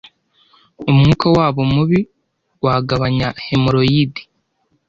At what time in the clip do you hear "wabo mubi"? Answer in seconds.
1.35-1.99